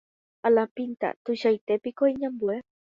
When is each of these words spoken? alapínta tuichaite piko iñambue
alapínta 0.47 1.07
tuichaite 1.23 1.73
piko 1.83 2.03
iñambue 2.13 2.55